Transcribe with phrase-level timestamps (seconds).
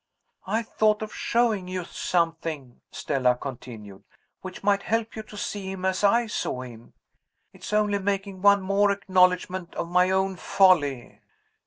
[0.47, 4.03] "I thought of showing you something," Stella continued,
[4.41, 6.93] "which might help you to see him as I saw him.
[7.53, 11.21] It's only making one more acknowledgment of my own folly."